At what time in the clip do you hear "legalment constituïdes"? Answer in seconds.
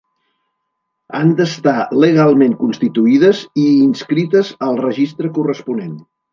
2.05-3.43